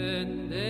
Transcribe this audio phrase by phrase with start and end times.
[0.00, 0.69] and then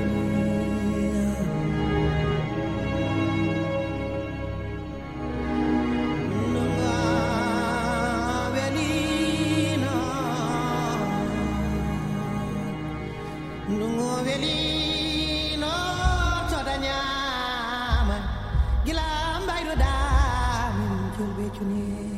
[21.59, 22.16] balcony.